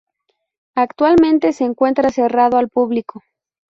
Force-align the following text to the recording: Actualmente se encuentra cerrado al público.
Actualmente 0.73 1.53
se 1.53 1.63
encuentra 1.63 2.09
cerrado 2.09 2.57
al 2.57 2.69
público. 2.69 3.21